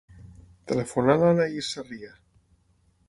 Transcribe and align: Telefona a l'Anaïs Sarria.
Telefona 0.71 1.13
a 1.17 1.19
l'Anaïs 1.25 1.69
Sarria. 1.77 2.11